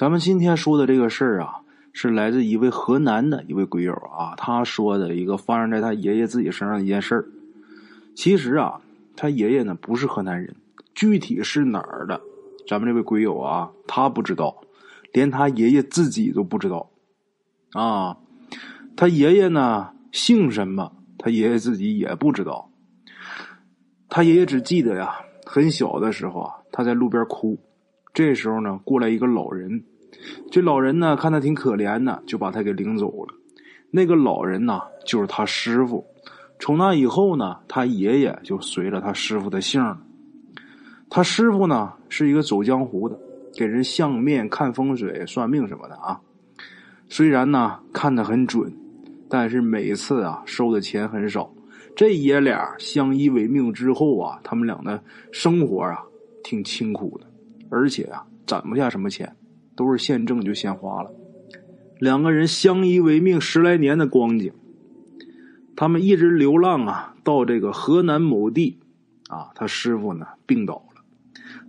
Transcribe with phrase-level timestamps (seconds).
[0.00, 1.60] 咱们今天说的这个事儿啊，
[1.92, 7.28] 是来自一位河南的一位鬼友啊，他说的一个发生在他爷爷自己身上的一件事儿。
[8.14, 8.80] 其实啊，
[9.14, 10.56] 他爷爷呢不是河南人，
[10.94, 12.18] 具体是哪儿的，
[12.66, 14.62] 咱们这位鬼友啊，他不知道，
[15.12, 16.90] 连他爷爷自己都不知道。
[17.74, 18.16] 啊，
[18.96, 20.92] 他爷爷呢姓什么？
[21.18, 22.70] 他爷爷自己也不知道。
[24.08, 27.58] 他爷爷只记得呀，很小的时候啊，他在路边哭，
[28.14, 29.84] 这时候呢，过来一个老人。
[30.50, 33.34] 这老人呢，看他挺可怜的，就把他给领走了。
[33.90, 36.04] 那个老人呢，就是他师傅。
[36.58, 39.98] 从那以后呢，他爷爷就随了他师傅的姓了。
[41.08, 43.18] 他师傅呢，是一个走江湖的，
[43.54, 46.20] 给人相面、看风水、算命什么的啊。
[47.08, 48.72] 虽然呢看得很准，
[49.28, 51.52] 但是每次啊收的钱很少。
[51.96, 55.02] 这爷俩相依为命之后啊，他们俩的
[55.32, 55.98] 生活啊
[56.44, 57.26] 挺清苦的，
[57.70, 59.34] 而且啊攒不下什么钱。
[59.80, 61.10] 都是现挣就现花了，
[61.98, 64.52] 两个人相依为命十来年的光景，
[65.74, 68.78] 他们一直流浪啊，到这个河南某地，
[69.30, 71.02] 啊，他师傅呢病倒了，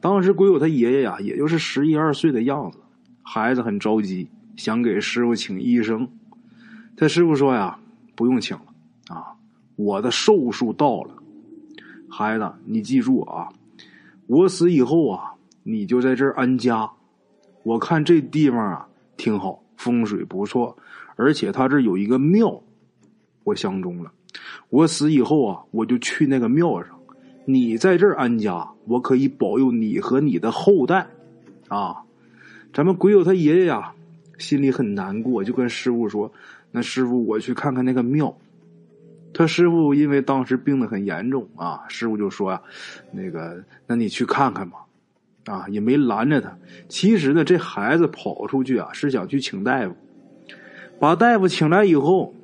[0.00, 2.80] 当时鬼友他爷爷呀，也就是十一二岁的样子，
[3.22, 6.08] 孩子很着急，想给师傅请医生，
[6.96, 7.78] 他师傅说呀，
[8.16, 9.38] 不用请了，啊，
[9.76, 11.14] 我的寿数到了，
[12.08, 13.50] 孩子，你记住啊，
[14.26, 16.90] 我死以后啊，你就在这儿安家。
[17.62, 20.76] 我看这地方啊挺好，风水不错，
[21.16, 22.62] 而且他这有一个庙，
[23.44, 24.12] 我相中了。
[24.68, 26.98] 我死以后啊，我就去那个庙上，
[27.44, 31.06] 你在这儿安家，我可以保佑你和你的后代。
[31.68, 32.02] 啊，
[32.72, 33.92] 咱们鬼友他爷爷呀，
[34.38, 36.32] 心里很难过，就跟师傅说
[36.72, 38.36] ：“那师傅，我去看看那个庙。”
[39.32, 42.62] 他师傅因为当时病得很严重啊，师傅就说呀
[43.12, 44.78] ：“那个，那你去看看吧。”
[45.46, 46.56] 啊，也没拦着他。
[46.88, 49.94] 其实呢，这孩子跑出去啊，是想去请大夫。
[50.98, 52.34] 把大夫请来以后，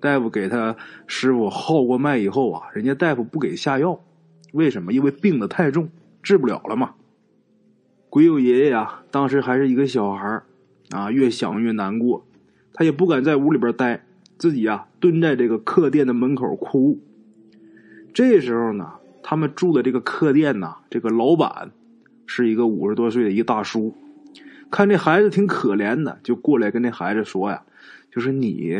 [0.00, 0.76] 大夫给他
[1.06, 4.00] 师傅号过脉以后啊，人家大夫不给下药，
[4.52, 4.92] 为什么？
[4.92, 5.90] 因为病得太重，
[6.22, 6.94] 治不了了嘛。
[8.08, 10.42] 鬼友爷爷呀，当时还是一个小孩
[10.90, 12.26] 啊，越想越难过，
[12.72, 14.06] 他也不敢在屋里边待，
[14.38, 16.98] 自己啊蹲在这个客店的门口哭。
[18.14, 21.70] 这时候呢，他们住的这个客店呢，这个老板。
[22.30, 23.94] 是一个五十多岁的一个大叔，
[24.70, 27.64] 看这孩子挺可怜的，就过来跟那孩子说呀
[28.12, 28.74] ：“就是你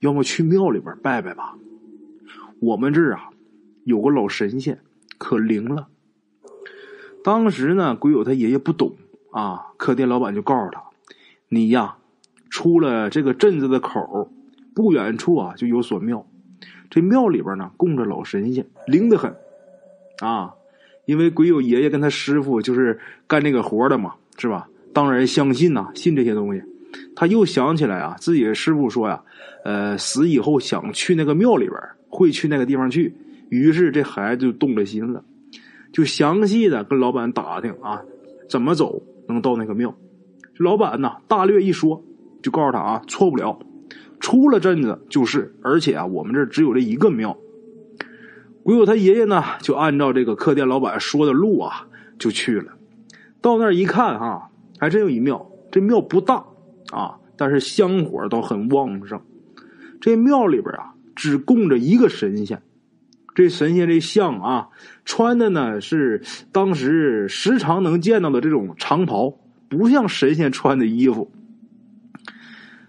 [0.00, 1.56] 要么去庙里边拜拜吧，
[2.60, 3.30] 我们这儿啊
[3.84, 4.78] 有个老神仙，
[5.16, 5.88] 可灵了。”
[7.24, 8.92] 当时呢，鬼友他爷爷不懂
[9.32, 10.82] 啊，客店老板就告诉他
[11.48, 11.96] ：“你呀，
[12.50, 14.30] 出了这个镇子的口
[14.74, 16.26] 不远处啊就有所庙，
[16.90, 19.34] 这庙里边呢供着老神仙，灵得很
[20.20, 20.54] 啊。”
[21.06, 24.68] 因为鬼友爷爷跟他师傅就是干这个活的嘛，是吧？
[24.92, 26.62] 当然相信呐，信这些东西。
[27.14, 29.22] 他又想起来啊，自己的师傅说呀，
[29.64, 31.78] 呃，死以后想去那个庙里边，
[32.08, 33.14] 会去那个地方去。
[33.50, 35.22] 于是这孩子就动了心了，
[35.92, 38.02] 就详细的跟老板打听啊，
[38.48, 39.94] 怎么走能到那个庙。
[40.58, 42.02] 老板呢，大略一说，
[42.42, 43.58] 就告诉他啊，错不了，
[44.18, 47.36] 出了镇子就是，而且啊，我们这只有这一个庙。
[48.66, 51.86] 鬼友他爷爷呢，就按照这个客店老板说的路啊，
[52.18, 52.72] 就去了。
[53.40, 54.48] 到那儿一看啊，
[54.80, 55.48] 还真有一庙。
[55.70, 56.44] 这庙不大
[56.90, 59.22] 啊，但是香火倒很旺盛。
[60.00, 62.60] 这庙里边啊，只供着一个神仙。
[63.36, 64.68] 这神仙这像啊，
[65.04, 69.38] 穿的呢是当时时常能见到的这种长袍，
[69.68, 71.30] 不像神仙穿的衣服。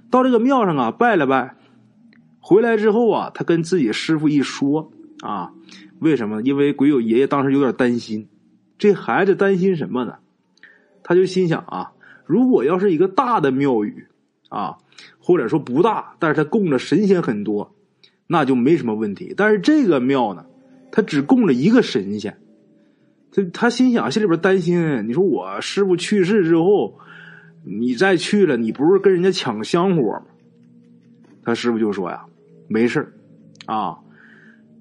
[0.10, 1.54] 到这个庙上啊，拜了拜，
[2.40, 4.92] 回来之后啊，他跟自己师傅一说。
[5.22, 5.52] 啊，
[6.00, 6.42] 为什么？
[6.42, 8.28] 因为鬼友爷爷当时有点担心，
[8.78, 10.16] 这孩子担心什么呢？
[11.04, 11.94] 他就心想啊，
[12.26, 14.06] 如果要是一个大的庙宇
[14.50, 14.78] 啊，
[15.20, 17.74] 或者说不大，但是他供着神仙很多，
[18.28, 19.34] 那就没什么问题。
[19.36, 20.46] 但是这个庙呢，
[20.92, 22.38] 他只供着一个神仙，
[23.31, 25.08] 他他心想，心里边担心。
[25.08, 27.00] 你说我师傅去世之后，
[27.63, 30.25] 你再去了，你不是跟人家抢香火吗？
[31.44, 32.25] 他师傅就说呀，
[32.68, 33.13] 没事
[33.66, 33.98] 啊。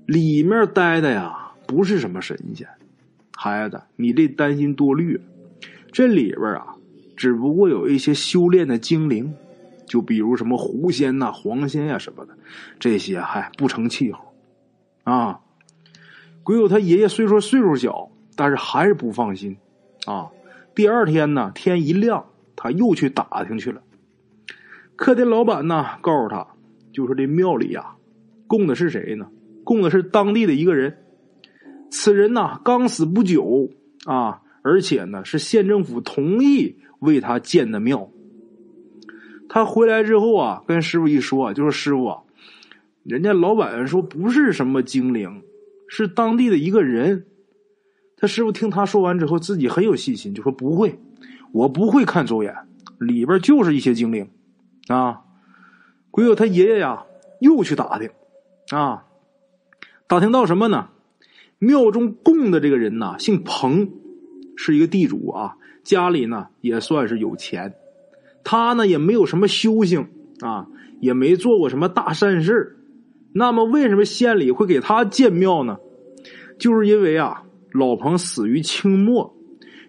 [0.07, 2.67] 里面待的呀，不是什么神仙，
[3.37, 5.23] 孩子，你这担心多虑了。
[5.91, 6.77] 这里边啊，
[7.17, 9.35] 只不过有一些修炼的精灵，
[9.87, 12.37] 就比如什么狐仙呐、黄仙呀什么的，
[12.79, 14.33] 这些还不成气候
[15.03, 15.41] 啊。
[16.45, 19.57] 鬼友他爷爷虽说岁数小，但是还是不放心
[20.07, 20.29] 啊。
[20.75, 23.83] 第二天呢，天一亮，他又去打听去了。
[24.95, 26.47] 客店老板呢，告诉他，
[26.93, 27.97] 就说这庙里呀，
[28.47, 29.29] 供的是谁呢？
[29.67, 30.97] 供的是当地的一个人，
[31.91, 33.69] 此人呐刚死不久
[34.05, 38.09] 啊，而且呢是县政府同意为他建的庙。
[39.49, 42.23] 他回来之后啊，跟师傅一说，就说师傅啊，
[43.03, 45.43] 人家老板说不是什么精灵，
[45.89, 47.27] 是当地的一个人。
[48.17, 50.99] 他师傅听他说完之后，自己很有信心，就说不会，
[51.53, 52.55] 我不会看走眼，
[53.01, 54.31] 里边就是一些精灵
[54.87, 55.23] 啊。
[56.13, 57.05] 鬼友他爷爷呀，
[57.41, 58.09] 又去打听
[58.71, 59.06] 啊，
[60.09, 60.89] 打听到什么呢？
[61.59, 63.91] 庙中供的这个人呢，姓彭，
[64.57, 67.75] 是一个地主啊，家里呢也算是有钱。
[68.45, 70.07] 他呢也没有什么修行
[70.41, 70.69] 啊，
[71.01, 72.77] 也没做过什么大善事
[73.33, 75.79] 那么为什么县里会给他建庙呢？
[76.57, 77.43] 就是因为啊，
[77.73, 79.35] 老彭死于清末，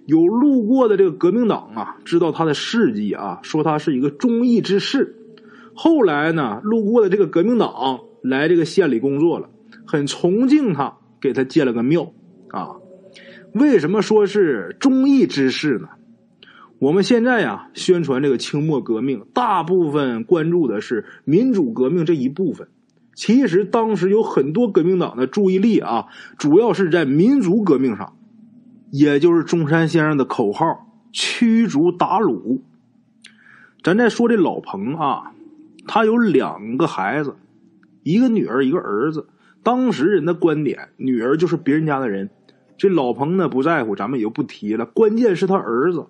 [0.08, 5.16] 有路过的这个革命党啊，知道他的事迹啊，说他是一个忠义之士。
[5.75, 9.50] 后来呢，路过的这个革命党来这个县里工作了，
[9.88, 12.13] 很崇敬他，给他建了个庙
[12.50, 12.75] 啊。
[13.54, 15.88] 为什么说是忠义之士呢？
[16.80, 22.68] 我们现在呀，宣传这个清末革命，大部分关注的是民主革命这一部分。
[23.16, 26.06] 其实当时有很多革命党的注意力啊，
[26.38, 28.16] 主要是在民族革命上，
[28.92, 32.60] 也就是中山先生的口号“驱逐鞑虏”。
[33.81, 35.31] 咱再说这老彭啊，
[35.88, 37.38] 他有两个孩子，
[38.04, 39.25] 一个女儿，一个儿子。
[39.68, 42.30] 当时人的观点，女儿就是别人家的人。
[42.78, 44.86] 这老彭呢不在乎，咱们也就不提了。
[44.86, 46.06] 关键是他儿子。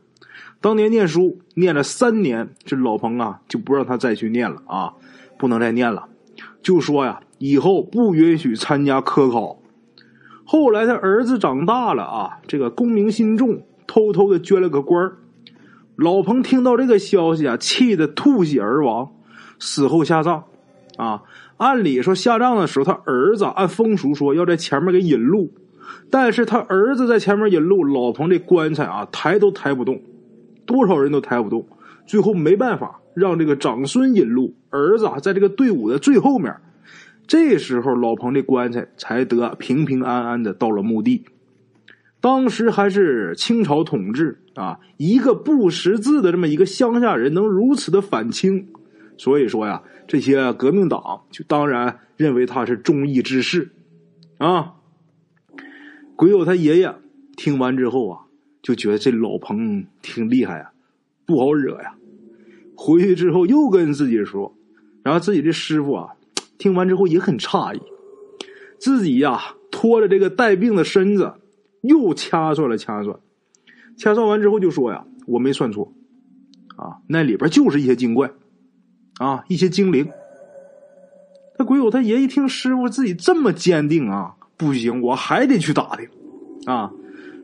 [0.62, 4.94] 当年念书念了三年，这老彭啊就不让他再去念了啊，
[5.40, 6.08] 不能再念了，
[6.62, 9.58] 就说呀，以后不允许参加科考。
[10.46, 15.14] 后来他儿子长大了啊，这个功名心重，偷偷的捐了个官
[15.96, 19.14] 老彭听到这个消息啊，气得吐血而亡，
[19.58, 20.44] 死后下葬。
[20.98, 21.22] 啊，
[21.56, 25.54] 按理说下葬的时候，他儿子按风俗说要在前面给引路，
[26.12, 30.02] 但是他儿子在前面引路，老彭这棺材啊抬都抬不动。
[30.66, 31.66] 多少人都抬不动，
[32.06, 36.54] 最后没办法让这个长孙引路，儿子啊在这个队伍的最后面。
[37.26, 41.24] 这时候老彭这棺材才得平平安安的到了墓地。
[42.20, 48.68] 当时还是清朝统治啊，一个不识字的这么一个乡下人能如此的反清，
[49.18, 53.72] 所以说呀，这些革命党就当然认为他是忠义之士
[54.38, 54.76] 啊。
[56.16, 56.96] 鬼友他爷爷
[57.36, 58.24] 听完之后啊。
[58.64, 60.72] 就觉得这老彭挺厉害呀，
[61.26, 61.96] 不好惹呀。
[62.76, 64.54] 回去之后又跟自己说，
[65.04, 66.16] 然后自己这师傅啊，
[66.58, 67.82] 听完之后也很诧异，
[68.78, 71.36] 自己呀拖着这个带病的身子，
[71.80, 73.18] 又掐算了掐算，
[73.96, 75.94] 掐算完之后就说呀，我没算错，
[76.76, 78.32] 啊，那里边就是一些精怪，
[79.18, 80.08] 啊，一些精灵。
[81.58, 86.08] 那鬼友他爷一听师傅自己这么坚定啊，不行，我还得去打听，
[86.66, 86.92] 啊。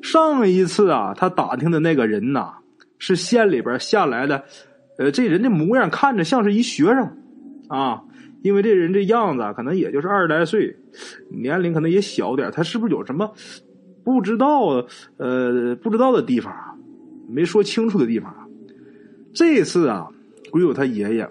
[0.01, 2.55] 上一次啊，他打听的那个人呐，
[2.99, 4.43] 是县里边下来的，
[4.97, 7.17] 呃，这人的模样看着像是一学生，
[7.69, 8.03] 啊，
[8.41, 10.75] 因为这人这样子可能也就是二十来岁，
[11.31, 13.33] 年龄可能也小点他是不是有什么
[14.03, 14.85] 不知道
[15.15, 16.53] 呃不知道的地方，
[17.29, 18.35] 没说清楚的地方？
[19.33, 20.09] 这次啊，
[20.51, 21.29] 鬼友他爷爷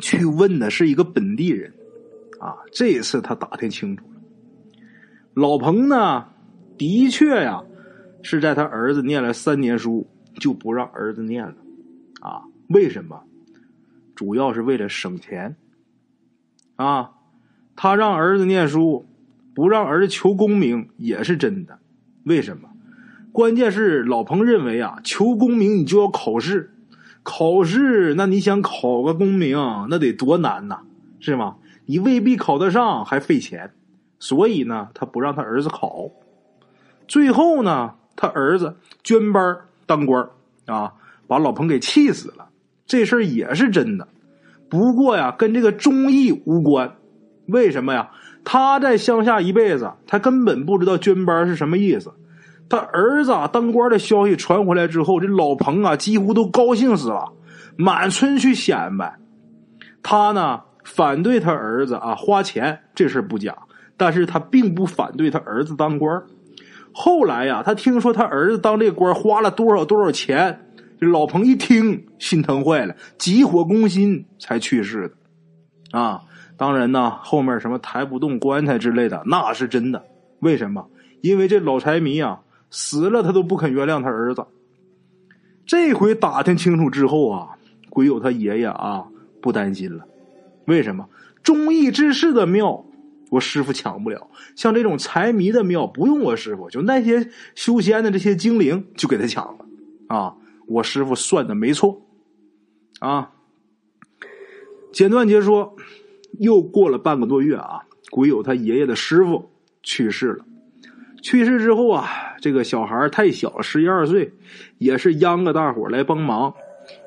[0.00, 1.72] 去问的是一个本地人，
[2.40, 4.20] 啊，这一次他打听清楚了，
[5.34, 6.26] 老彭呢，
[6.78, 7.62] 的确呀。
[8.24, 11.56] 是在他儿子念了三年书，就不让儿子念了，
[12.20, 12.44] 啊？
[12.68, 13.20] 为什么？
[14.14, 15.56] 主要是为了省钱，
[16.76, 17.10] 啊？
[17.74, 19.04] 他让儿子念书，
[19.56, 21.80] 不让儿子求功名，也是真的。
[22.22, 22.68] 为什么？
[23.32, 26.70] 关键是老彭认为啊，求功名你就要考试，
[27.22, 29.56] 考试那你想考个功名，
[29.88, 30.80] 那得多难呐，
[31.20, 31.56] 是吗？
[31.86, 33.72] 你未必考得上，还费钱，
[34.18, 36.10] 所以呢，他不让他儿子考。
[37.06, 37.94] 最后呢？
[38.14, 40.28] 他儿子捐班当官
[40.66, 40.92] 啊，
[41.26, 42.48] 把老彭给气死了。
[42.86, 44.06] 这事儿也是真的，
[44.68, 46.94] 不过呀，跟这个忠义无关。
[47.46, 48.10] 为什么呀？
[48.44, 52.12] 他在乡下一辈子，他根本不知道捐班是什么意思。
[52.72, 57.30] 他儿子啊当官的消息传回来之后，这老彭啊，几乎都高兴死了，
[57.76, 59.14] 满村去显摆。
[60.02, 63.54] 他呢，反对他儿子啊花钱这事不假，
[63.98, 66.22] 但是他并不反对他儿子当官
[66.94, 70.64] 后来呀，他听说他儿子当这官花了多少多少钱，
[70.98, 75.98] 这老彭一听心疼坏了，急火攻心才去世的。
[75.98, 76.22] 啊，
[76.56, 80.02] 当然呢，后面什么抬不动棺材之类的，那是真的。
[80.40, 80.88] 为什么？
[81.20, 82.40] 因为这老财迷啊，
[82.72, 84.44] 死了他都不肯原谅他儿子。
[85.64, 87.50] 这回打听清楚之后啊，
[87.88, 89.06] 鬼友他爷爷啊
[89.40, 90.04] 不担心了。
[90.64, 91.08] 为什么？
[91.42, 92.84] 忠义之士的庙，
[93.30, 94.28] 我师傅抢不了。
[94.56, 99.66] 像这种财迷的庙，不用我师傅，就那些修仙的这些精灵就给他抢了
[100.08, 100.34] 啊！
[100.66, 102.00] 我师傅算的没错
[103.00, 103.32] 啊。
[104.92, 105.74] 简短截说，
[106.38, 109.50] 又过了半个多月啊，鬼友他爷爷的师傅
[109.82, 110.44] 去世了。
[111.22, 112.08] 去世之后啊，
[112.42, 114.32] 这个小孩太小，十一二岁，
[114.78, 116.52] 也是央个大伙来帮忙。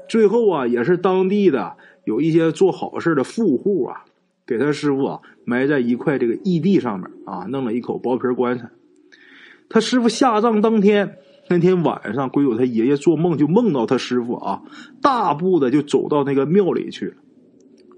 [0.07, 1.75] 最后啊，也是当地的
[2.05, 4.05] 有一些做好事的富户啊，
[4.47, 8.69] 给他师傅啊埋在一块这个异地上面啊，弄了一口薄皮棺材。
[9.67, 11.17] 他师傅下葬当天
[11.49, 14.61] 那天晚上，鬼友他爷爷做梦就梦到他师傅啊，
[15.01, 17.15] 大步的就走到那个庙里去了。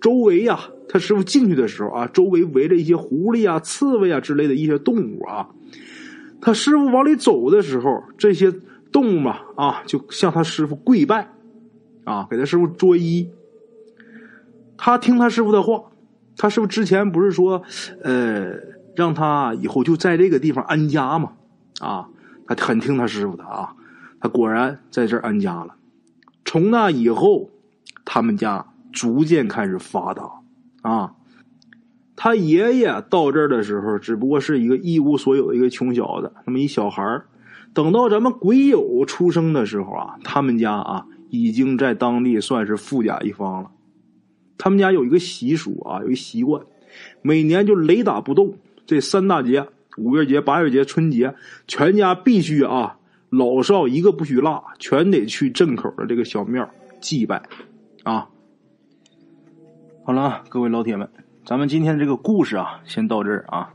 [0.01, 5.49] 周围呀，他师傅进去的时候啊，周围围着一些狐狸啊、刺猬啊之类的一些动物啊。
[6.41, 8.51] 他师傅往里走的时候，这些
[8.91, 11.29] 动物嘛啊，就向他师傅跪拜。
[12.03, 13.27] 啊，给他师傅作揖。
[14.77, 15.83] 他听他师傅的话，
[16.37, 17.61] 他师傅之前不是说，
[18.01, 18.53] 呃，
[18.95, 21.33] 让他以后就在这个地方安家嘛？
[21.81, 22.07] 啊，
[22.47, 23.75] 他很听他师傅的啊。
[24.21, 25.75] 他果然在这儿安家了。
[26.45, 27.49] 从那以后，
[28.05, 30.31] 他们家逐渐开始发达
[30.81, 31.13] 啊。
[32.17, 37.21] 他爷爷到这儿的时候，只不过是一个一无所有的一个穷小子，那么一小孩
[37.73, 41.05] 等到咱们鬼友出生的时候啊，他们家啊。
[41.29, 43.69] 已经在当地算是富甲一方了。
[44.57, 46.63] 他们家有一个习俗啊，有一习惯，
[47.21, 48.53] 每年就雷打不动
[48.85, 51.35] 这三大节：五月节、八月节、春节，
[51.67, 52.97] 全家必须啊，
[53.29, 56.69] 老少一个不许落，全得去镇口的这个小庙
[57.01, 57.43] 祭拜
[58.03, 58.29] 啊。
[60.05, 61.09] 好了，各位老铁们，
[61.47, 63.71] 咱们今天这个故事啊，先到这儿啊。